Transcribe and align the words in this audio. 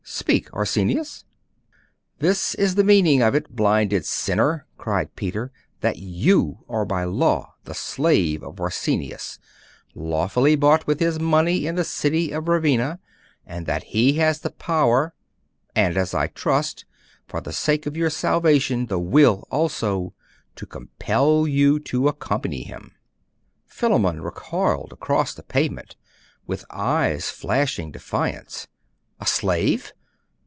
Speak, 0.03 0.53
Arsenius!' 0.53 1.23
'This 2.19 2.53
is 2.55 2.75
the 2.75 2.83
meaning 2.83 3.21
of 3.21 3.33
it, 3.33 3.55
blinded 3.55 4.05
sinner!' 4.05 4.65
cried 4.77 5.15
Peter. 5.15 5.51
'That 5.79 5.97
you 5.97 6.59
are 6.67 6.85
by 6.85 7.05
law 7.05 7.53
the 7.63 7.73
slave 7.73 8.43
of 8.43 8.59
Arsenius, 8.59 9.39
lawfully 9.95 10.55
bought 10.55 10.85
with 10.85 10.99
his 10.99 11.19
money 11.19 11.65
in 11.65 11.75
the 11.75 11.83
city 11.85 12.31
of 12.31 12.47
Ravenna; 12.47 12.99
and 13.45 13.65
that 13.67 13.85
he 13.85 14.13
has 14.13 14.39
the 14.41 14.49
power, 14.51 15.13
and, 15.75 15.97
as 15.97 16.13
I 16.13 16.27
trust, 16.27 16.85
for 17.27 17.39
the 17.39 17.53
sake 17.53 17.85
of 17.85 17.97
your 17.97 18.09
salvation, 18.09 18.87
the 18.87 18.99
will 18.99 19.47
also, 19.49 20.13
to 20.55 20.65
compel 20.65 21.47
you 21.47 21.79
to 21.79 22.07
accompany 22.07 22.63
him.' 22.63 22.91
Philammon 23.65 24.21
recoiled 24.21 24.91
across 24.93 25.33
the 25.33 25.43
pavement, 25.43 25.95
with 26.45 26.65
eyes 26.69 27.29
flashing 27.29 27.91
defiance. 27.91 28.67
A 29.19 29.25
slave! 29.25 29.93